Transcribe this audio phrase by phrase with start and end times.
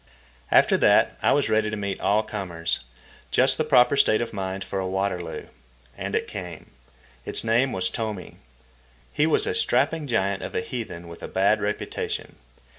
[0.49, 4.79] After that I was ready to meet all comers—just the proper state of mind for
[4.79, 5.45] a Waterloo.
[5.95, 6.71] And it came.
[7.23, 8.37] Its name was Tomi.
[9.13, 12.37] He was a strapping giant of a heathen with a bad reputation.